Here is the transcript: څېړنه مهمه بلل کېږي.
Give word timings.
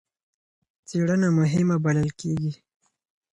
څېړنه 0.87 1.29
مهمه 1.39 1.75
بلل 1.83 2.09
کېږي. 2.19 2.51